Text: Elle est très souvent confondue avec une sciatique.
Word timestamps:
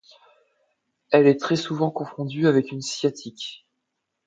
Elle 1.11 1.27
est 1.27 1.39
très 1.39 1.55
souvent 1.55 1.91
confondue 1.91 2.47
avec 2.47 2.71
une 2.71 2.81
sciatique. 2.81 3.67